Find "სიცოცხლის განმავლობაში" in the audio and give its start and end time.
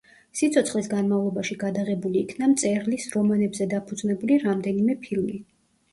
0.37-1.57